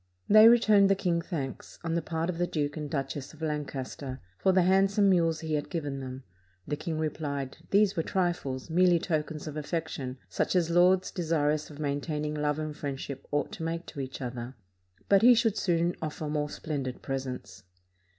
[0.27, 4.19] They returned the king thanks, on the part of the Duke and Duchess of Lancaster,
[4.39, 6.23] for the handsome mules he had given them.
[6.67, 11.77] The king repHed, these were trifles, merely tokens of affection, such as lords desirous of
[11.77, 14.55] maintaining love and friendship ought to make to each other;
[15.07, 17.63] but he should soon offer more splendid pres ents.